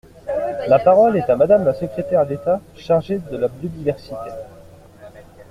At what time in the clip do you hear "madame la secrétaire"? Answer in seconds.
1.35-2.25